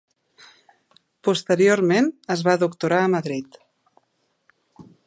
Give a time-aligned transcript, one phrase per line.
[1.27, 3.63] Posteriorment es va doctorar a Madrid.